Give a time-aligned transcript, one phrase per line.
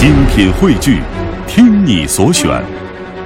[0.00, 1.02] 精品汇聚，
[1.46, 2.64] 听你所选，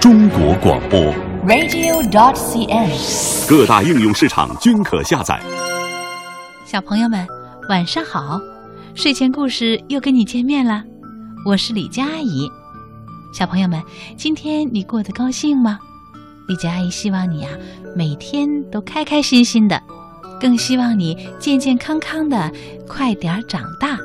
[0.00, 0.98] 中国广播。
[1.46, 3.48] radio.dot.cn，。
[3.48, 5.40] 各大应用市场均可下载。
[6.66, 7.24] 小朋友们，
[7.68, 8.40] 晚上好！
[8.96, 10.82] 睡前故事又跟你见面了，
[11.46, 12.50] 我是李佳阿姨。
[13.32, 13.80] 小朋友们，
[14.16, 15.78] 今天你过得高兴吗？
[16.48, 17.52] 李佳阿姨希望你啊、
[17.94, 19.80] 每天都开开心心的，
[20.40, 22.50] 更希望你健健康康的，
[22.88, 23.96] 快点儿长大。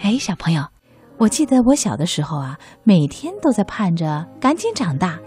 [0.00, 0.64] 哎，小朋友，
[1.22, 5.20] 我记得我小的时候啊，每天都在盼着赶紧长大，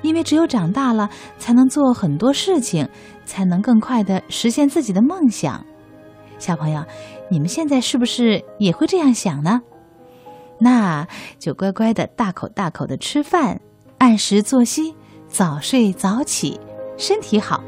[0.00, 2.88] 因为只有长大了，才能做很多事情，
[3.26, 5.62] 才能更快的实现自己的梦想。
[6.38, 6.82] 小朋友，
[7.30, 9.60] 你们现在是不是也会这样想呢？
[10.58, 11.06] 那
[11.38, 13.60] 就乖乖的大口大口的吃饭，
[13.98, 14.94] 按时作息，
[15.28, 16.58] 早睡早起，
[16.96, 17.62] 身体好。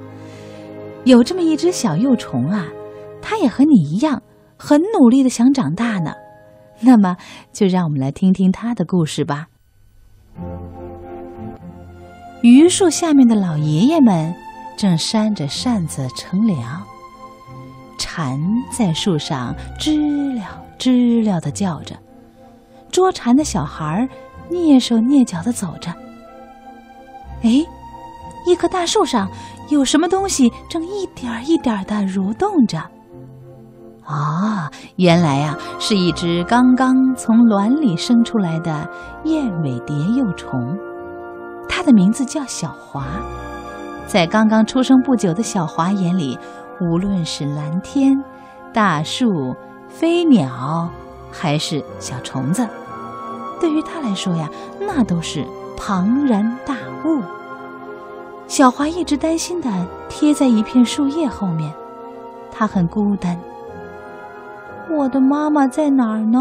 [1.05, 2.67] 有这么一只小幼虫啊，
[3.21, 4.23] 它也和你一样，
[4.57, 6.15] 很努力的想长大呢。
[6.81, 7.17] 那么，
[7.53, 9.49] 就让我们来听听他的故事吧。
[12.43, 14.35] 榆树下面的老爷爷们
[14.77, 16.83] 正扇着扇子乘凉。
[17.97, 18.39] 蝉
[18.71, 21.97] 在树上知了知了的叫着，
[22.91, 24.09] 捉蝉的小孩儿
[24.51, 25.91] 蹑手蹑脚的走着。
[27.43, 27.65] 哎，
[28.47, 29.31] 一棵大树上
[29.71, 32.83] 有什么东西正一点儿一点的蠕动着。
[34.05, 38.87] 啊、原来呀、是一只刚刚从卵里生出来的
[39.25, 40.79] 燕尾蝶幼虫，
[41.69, 43.05] 它的名字叫小华。
[44.07, 46.39] 在刚刚出生不久的小华眼里，
[46.81, 48.23] 无论是蓝天、
[48.75, 49.57] 大树、
[49.89, 50.91] 飞鸟，
[51.33, 52.69] 还是小虫子，
[53.59, 55.47] 对于他来说呀，那都是
[55.79, 56.75] 庞然大
[57.07, 57.23] 物。
[58.47, 59.71] 小华一直担心的
[60.11, 61.73] 贴在一片树叶后面，
[62.53, 63.41] 他很孤单。
[64.91, 66.39] 我的妈妈在哪儿呢？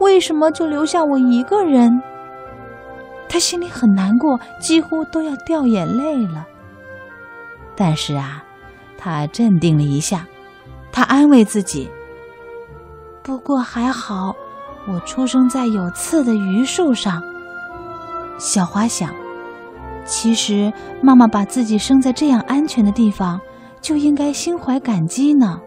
[0.00, 2.02] 为什么就留下我一个人？
[3.28, 6.46] 他心里很难过，几乎都要掉眼泪了。
[7.74, 8.44] 但是啊，
[8.98, 10.26] 他镇定了一下，
[10.92, 11.90] 他安慰自己
[13.22, 14.36] ：“不过还好，
[14.86, 17.22] 我出生在有刺的榆树上。”
[18.38, 19.10] 小花想，
[20.04, 23.40] 其实妈妈把自己生在这样安全的地方，
[23.80, 25.60] 就应该心怀感激呢。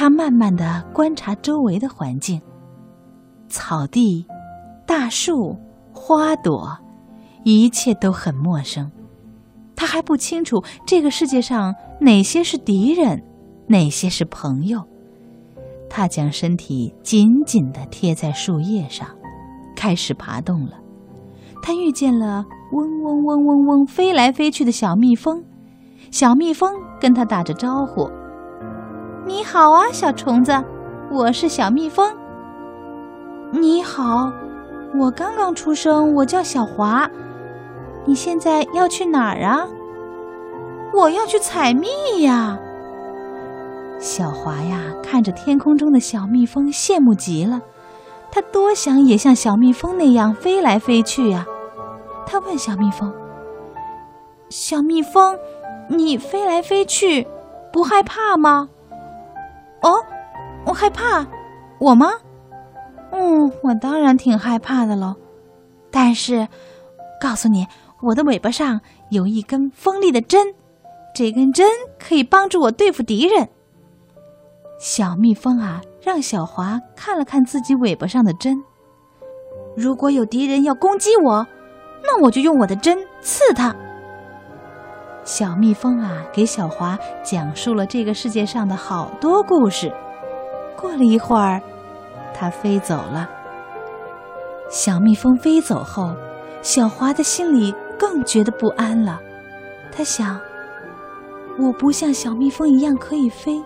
[0.00, 2.40] 他慢慢的观察周围的环境，
[3.48, 4.24] 草地、
[4.86, 5.58] 大树、
[5.92, 6.78] 花朵，
[7.42, 8.88] 一切都很陌生。
[9.74, 13.24] 他还不清楚这个世界上哪些是敌人，
[13.66, 14.84] 哪些是朋友。
[15.90, 19.08] 他将身体紧紧地贴在树叶上，
[19.74, 20.74] 开始爬动了。
[21.60, 25.42] 他遇见了嗡嗡嗡嗡嗡飞来飞去的小蜜蜂，
[26.12, 28.08] 小蜜蜂跟他打着招呼
[29.50, 30.52] ：“好啊，小虫子，
[31.10, 32.14] 我是小蜜蜂。
[33.50, 34.30] ”“你好，
[35.00, 37.08] 我刚刚出生，我叫小华。”
[38.04, 39.66] 你现在要去哪儿啊？
[40.92, 41.88] 我要去采蜜
[42.20, 42.58] 呀！
[43.98, 47.62] 小华呀，看着天空中的小蜜蜂，羡慕极了。
[48.30, 51.46] 他多想也像小蜜蜂那样飞来飞去呀。
[52.26, 53.10] 他问小蜜蜂
[54.50, 55.38] ：“小蜜蜂，
[55.88, 57.26] 你飞来飞去，
[57.72, 58.68] 不害怕吗
[59.82, 60.04] ？”“哦，
[60.66, 61.26] 我害怕，
[61.80, 62.10] 我吗
[63.12, 65.16] ？”“嗯，我当然挺害怕的喽。
[65.90, 66.48] 但是，
[67.20, 67.66] 告诉你。”
[68.00, 68.80] 我的尾巴上
[69.10, 70.54] 有一根锋利的针，
[71.12, 71.68] 这根针
[71.98, 73.48] 可以帮助我对付敌人。
[74.78, 78.62] 小蜜蜂啊，让小华看了看自己尾巴上的针。
[79.76, 81.44] 如果有敌人要攻击我，
[82.04, 83.74] 那我就用我的针刺他。
[85.28, 89.92] 小蜜蜂啊，给小华讲述了这个世界上的好多故事。
[90.74, 91.60] 过了一会儿，
[92.32, 93.28] 它飞走了。
[94.70, 96.14] 小蜜蜂飞走后，
[96.62, 97.74] 小华的心里。
[97.98, 99.18] 更觉得不安了，
[99.90, 100.38] 他想：
[101.58, 103.60] 我不像小蜜蜂一样可以飞，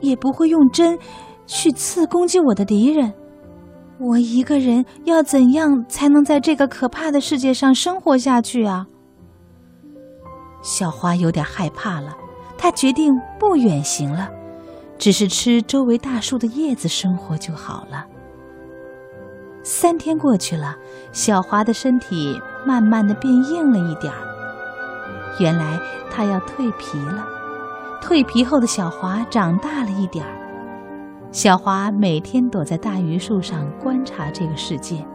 [0.00, 0.98] 也不会用针
[1.46, 3.14] 去刺攻击我的敌人。
[4.00, 8.86] 我一个人要怎样才能在这个可怕的世界上生活下去啊？
[10.62, 12.16] 小花有点害怕了，
[12.58, 14.28] 她决定不远行了，
[14.98, 18.06] 只是吃周围大树的叶子生活就好了。
[19.62, 20.76] 三天过去了，
[21.12, 24.18] 小华的身体慢慢的变硬了一点儿。
[25.38, 25.78] 原来
[26.10, 27.26] 它要蜕皮了。
[28.02, 30.32] 蜕皮后的小华长大了一点儿。
[31.30, 35.06] 小华每天躲在大榆树上观察这个世界。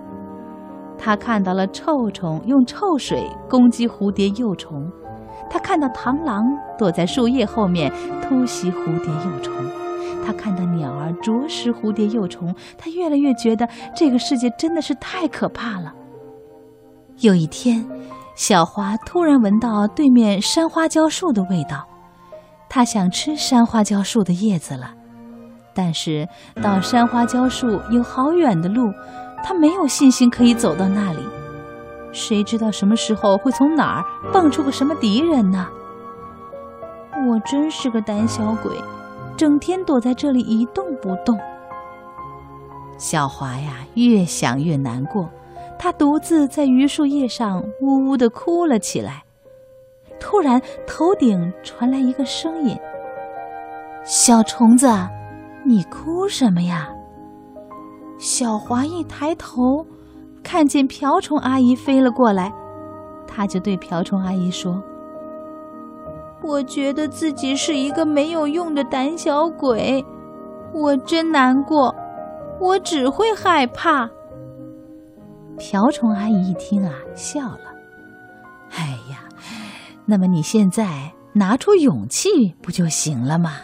[0.98, 4.90] 他看到了臭虫用臭水攻击蝴蝶幼虫，
[5.50, 6.46] 他看到螳螂
[6.78, 9.54] 躲在树叶后面突袭蝴蝶幼虫，
[10.26, 15.94] 他看到鸟儿啄食蝴蝶幼虫，他越来越觉得这个世界真的是太可怕了。
[17.20, 17.86] 有一天，
[18.36, 21.88] 小华突然闻到对面山花椒树的味道，
[22.68, 24.92] 他想吃山花椒树的叶子了。
[25.74, 26.28] 但是
[26.62, 28.92] 到山花椒树有好远的路，
[29.44, 31.20] 他没有信心可以走到那里。
[32.16, 35.68] 谁知道什么时候会从哪儿蹦出个什么敌人呢？
[37.28, 38.72] 我真是个胆小鬼，
[39.36, 41.38] 整天躲在这里一动不动。
[42.98, 45.30] 小华呀，越想越难过，
[45.78, 49.24] 他独自在榆树叶上呜呜的哭了起来。
[50.18, 52.78] 突然，头顶传来一个声音
[54.06, 54.88] ：“小虫子。”
[55.68, 56.88] 你哭什么呀？
[58.20, 59.86] 小华一抬头，
[60.56, 62.50] 看见瓢虫阿姨飞了过来，
[63.28, 64.82] 他就对瓢虫阿姨说
[66.42, 70.02] ：“我觉得自己是一个没有用的胆小鬼，
[70.74, 71.94] 我真难过，
[72.58, 74.10] 我只会害怕。”
[75.60, 77.60] 瓢虫阿姨一听啊，笑了
[78.72, 79.28] ：“哎呀，
[80.06, 83.58] 那么你现在拿出勇气不就行了吗？”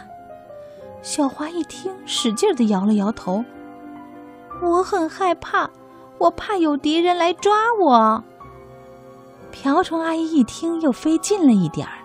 [1.00, 3.42] 小华一听，使劲的摇了摇头。
[4.62, 5.70] 我很害怕，
[6.22, 8.22] 我怕有敌人来抓我。
[9.50, 11.98] 瓢虫阿姨一听，又飞近了一点儿。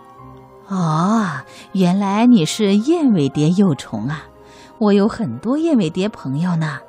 [0.70, 4.28] 哦，原来你是燕尾蝶幼虫啊！
[4.80, 6.80] 我有很多燕尾蝶朋友呢。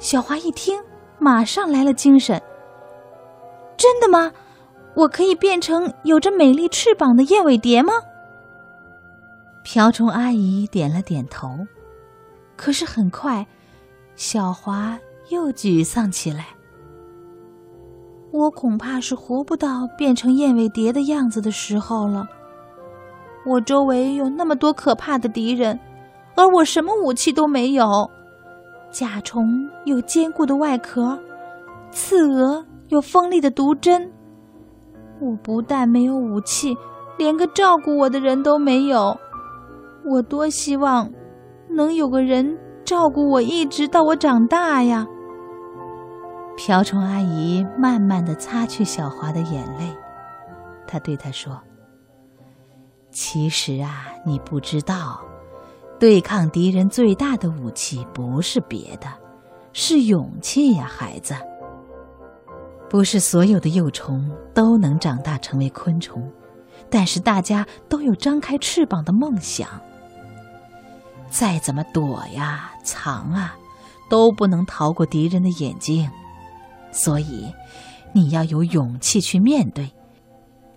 [0.00, 0.82] 小华一听，
[1.20, 2.42] 马上来了精神。
[3.76, 4.32] 真的吗？
[4.96, 7.92] 我可以变成有着美丽翅膀的燕尾蝶吗？
[9.62, 11.66] 瓢虫阿姨点了点头，
[12.56, 13.46] 可是很快，
[14.16, 14.98] 小华
[15.30, 16.46] 又沮丧起来。
[18.32, 22.26] 我恐怕是活不到变成燕尾蝶的样子的时候了。
[23.46, 25.78] 我周围有那么多可怕的敌人，
[26.34, 28.10] 而我什么武器都没有。
[28.90, 29.46] 甲虫
[29.84, 31.18] 有坚固的外壳，
[31.90, 34.10] 刺蛾有锋利的毒针。
[35.20, 36.76] 我不但没有武器，
[37.16, 39.16] 连个照顾我的人都没有。
[40.04, 41.10] 我多希望
[41.70, 45.06] 能有个人照顾我，一直到我长大呀！
[46.56, 49.94] 瓢虫阿姨慢慢的擦去小华的眼泪，
[50.86, 51.60] 她对他说
[53.12, 55.20] ：“其实啊，你不知道，
[56.00, 59.06] 对抗敌人最大的武器不是别的，
[59.74, 61.34] 是勇气呀，孩子。
[62.88, 66.22] 不是所有的幼虫都能长大成为昆虫，
[66.88, 69.68] 但是大家都有张开翅膀的梦想。”
[71.28, 73.54] 再怎么躲呀、藏啊，
[74.08, 76.10] 都不能逃过敌人的眼睛。
[76.96, 77.52] 所以，
[78.14, 79.92] 你要有勇气去面对。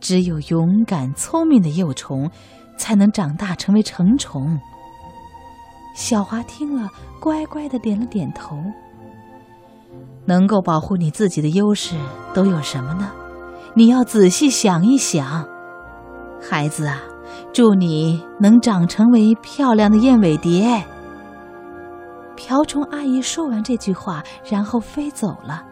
[0.01, 2.29] 只有勇敢、聪明的幼虫，
[2.77, 4.59] 才能长大成为成虫。
[5.95, 6.89] 小华听了，
[7.21, 8.57] 乖乖的点了点头。
[10.25, 11.95] 能够保护你自己的优势
[12.33, 13.11] 都有什么呢？
[13.73, 15.47] 你要仔细想一想，
[16.41, 17.01] 孩子啊。
[17.53, 20.83] 祝你能长成为漂亮的燕尾蝶。
[22.35, 25.63] 瓢虫阿姨说完这句话，然后飞走了。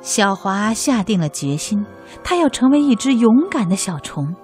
[0.00, 1.84] 小华下定了决心，
[2.24, 4.34] 他要成为一只勇敢的小虫。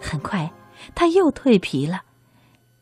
[0.00, 0.52] 很快，
[0.94, 2.02] 他又蜕皮了。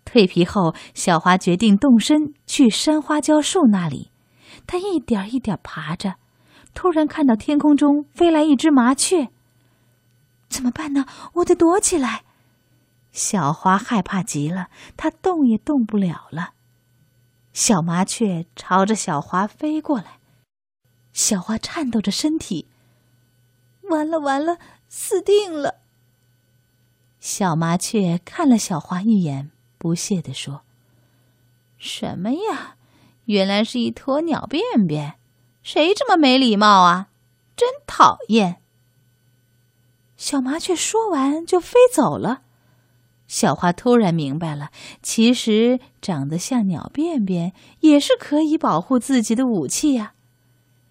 [0.05, 4.11] 蜕皮后，小华决定动身去山花椒树那里。
[4.67, 6.15] 他一点一点爬着，
[6.73, 9.29] 突然看到天空中飞来一只麻雀。
[10.49, 11.05] 怎么办呢？
[11.35, 12.23] 我得躲起来。
[13.13, 16.51] 小花害怕极了，它动也动不了了。
[17.53, 20.18] 小麻雀朝着小花飞过来，
[21.13, 22.67] 小花颤抖着身体，
[23.91, 25.81] 完了完了，死定了。
[27.21, 30.63] 小麻雀看了小花一眼，不屑地说
[31.77, 32.77] ：“什么呀？
[33.25, 35.17] 原来是一坨鸟便便，
[35.63, 37.09] 谁这么没礼貌啊？
[37.57, 38.63] 真讨厌。”
[40.17, 42.43] 小麻雀说完就飞走了。
[43.27, 44.71] 小花突然明白了，
[45.03, 50.15] 其实长得像鸟便便也是可以保护自己的武器呀。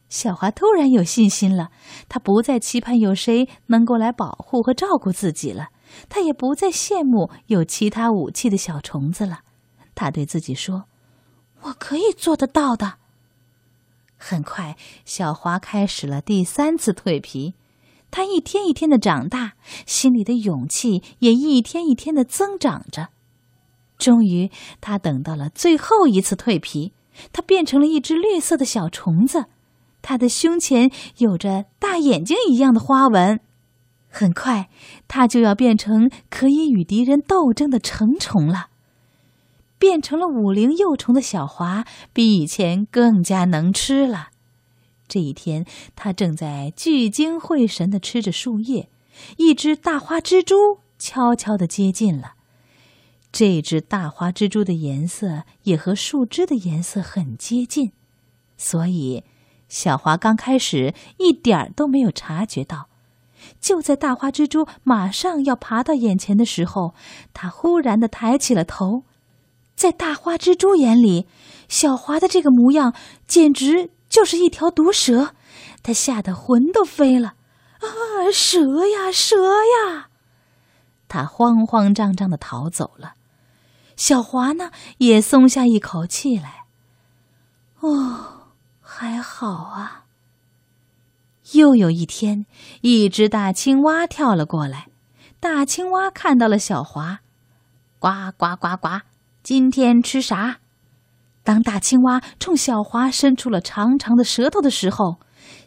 [0.09, 1.69] 小华突然有信心了，
[2.07, 5.69] 他不再期盼有谁能够来保护和照顾自己了，
[6.07, 9.41] 他也不再羡慕有其他武器的小虫子了。
[9.95, 10.85] 他对自己说
[11.63, 12.95] ：“我可以做得到的。”
[14.17, 17.55] 很快，小华开始了第三次蜕皮。
[18.09, 23.09] 他一天一天的长大，心里的勇气也一天一天的增长着。
[23.97, 24.49] 终于，
[24.79, 26.93] 他等到了最后一次蜕皮，
[27.33, 29.45] 他变成了一只绿色的小虫子，
[30.07, 33.41] 他的胸前有着大眼睛一样的花纹。
[34.07, 34.69] 很快，
[35.09, 38.67] 他就要变成可以与敌人斗争的成虫了。
[39.77, 41.83] 变成了五灵幼虫的小华
[42.13, 44.29] 比以前更加能吃了。
[45.09, 48.87] 这一天，他正在聚精会神地吃着树叶，
[49.35, 50.55] 一只大花蜘蛛
[50.97, 52.35] 悄悄地接近了。
[53.33, 57.91] 这只大花蜘蛛的颜色也和树枝的颜色很接近，
[58.55, 59.25] 所以
[59.67, 62.87] 小华刚开始一点儿都没有察觉到。
[63.59, 66.93] 就在大花蜘蛛马上要爬到眼前的时候，
[67.33, 69.03] 它忽然的抬起了头。
[69.75, 71.27] 在大花蜘蛛眼里，
[71.69, 72.93] 小华的这个模样
[73.27, 75.35] 简直就是一条毒蛇，
[75.83, 77.35] 他吓得魂都飞了。
[77.79, 80.09] 啊，蛇呀，蛇呀！
[81.07, 83.13] 他慌慌张张的逃走了。
[83.95, 86.65] 小华呢，也松下一口气来。
[87.79, 88.36] 哦，
[88.99, 90.05] 还好啊。
[91.53, 92.47] 又有一天，
[92.81, 94.87] 一只大青蛙跳了过来，
[95.39, 97.19] 大青蛙看到了小华，
[97.99, 99.01] 呱呱呱呱。
[99.43, 100.57] 今天吃啥？
[101.43, 105.17] 当大青蛙冲小华伸出了长长的舌头的时候，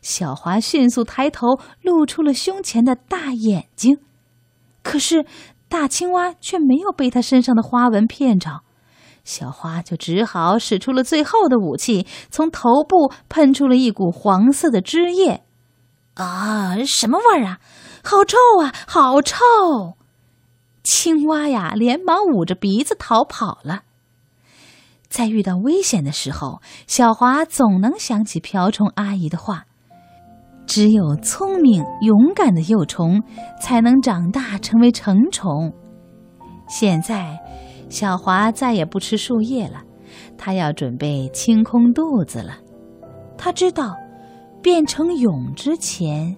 [0.02, 3.98] 小华迅速抬头，露出了胸前的大眼睛。
[4.82, 5.24] 可是
[5.68, 8.64] 大青蛙却没有被它身上的花纹骗着，
[9.24, 15.44] 小花就只好使出了最后的武器，从头部喷出了一股黄色的汁液。
[16.14, 17.60] 啊，什么味儿啊？
[18.02, 18.74] 好臭啊！
[18.86, 19.36] 好臭！
[20.82, 23.82] 青蛙呀，连忙捂着鼻子逃跑了。
[25.08, 29.66] 在遇到危险的时候，小华总能想起瓢虫阿姨的话
[30.66, 33.22] ：“只有聪明勇敢的幼虫，
[33.60, 35.74] 才能长大成为成虫。”
[36.68, 37.38] 现在，
[37.90, 39.82] 小华再也不吃树叶了，
[40.38, 42.56] 他要准备清空肚子了。
[43.36, 43.94] 他知道，
[44.62, 46.34] 变成蛹之前，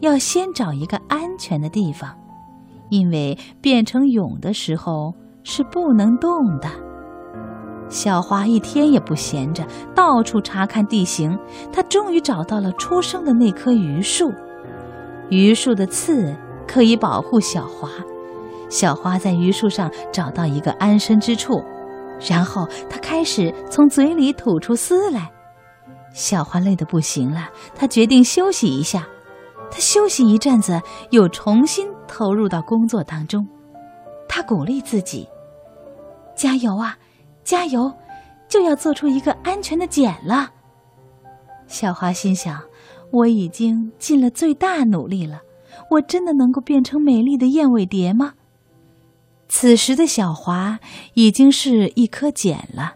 [0.00, 2.16] 要先找一个安全的地方。
[2.88, 6.30] 因为变成蛹的时候是不能动
[6.60, 6.68] 的。
[7.88, 11.38] 小华一天也不闲着，到处查看地形。
[11.72, 14.30] 他终于找到了出生的那棵榆树，
[15.30, 16.36] 榆树的刺
[16.68, 17.88] 可以保护小华。
[18.72, 21.62] 小花在榆树上找到一个安身之处，
[22.26, 25.30] 然后她开始从嘴里吐出丝来。
[26.14, 29.06] 小花累得不行了，她决定休息一下。
[29.70, 33.46] 他休息一阵子，又重新投入到工作当中。
[34.28, 35.26] 他鼓励自己
[36.36, 36.98] ：“加油啊，
[37.42, 37.90] 加油！
[38.48, 40.50] 就要做出一个安全的茧了。”
[41.66, 42.62] 小花心想
[43.12, 45.40] ：“我已经尽了最大努力了，
[45.90, 48.34] 我真的能够变成美丽的燕尾蝶吗？”
[49.54, 50.80] 此时的小华
[51.12, 52.94] 已经是一颗茧了，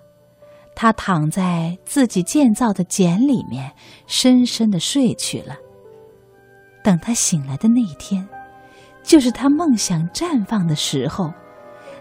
[0.75, 3.71] 他躺在自己建造的茧里面，
[4.07, 5.55] 深深的睡去了。
[6.83, 8.27] 等他醒来的那一天，
[9.03, 11.31] 就是他梦想绽放的时候，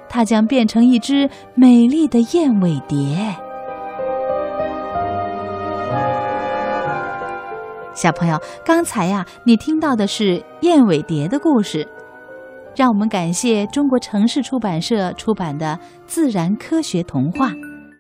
[0.08, 3.36] 他将变成一只美丽的燕尾蝶。
[7.94, 11.86] 小朋友，刚才呀，你听到的是燕尾蝶的故事。
[12.76, 17.50] 让我们感谢中国城市出版社出版的《自然科学童话》。